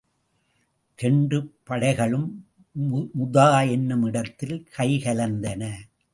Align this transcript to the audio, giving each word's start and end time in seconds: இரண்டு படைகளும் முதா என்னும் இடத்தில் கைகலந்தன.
இரண்டு 0.97 1.37
படைகளும் 1.63 2.27
முதா 3.11 3.61
என்னும் 3.61 4.03
இடத்தில் 4.03 4.57
கைகலந்தன. 4.77 5.71